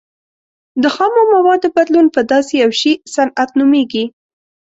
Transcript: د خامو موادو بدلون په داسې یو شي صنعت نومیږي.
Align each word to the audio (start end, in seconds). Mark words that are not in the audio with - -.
د 0.81 0.83
خامو 0.95 1.23
موادو 1.33 1.67
بدلون 1.77 2.07
په 2.15 2.21
داسې 2.31 2.53
یو 2.63 2.71
شي 2.81 2.93
صنعت 3.15 3.49
نومیږي. 3.59 4.05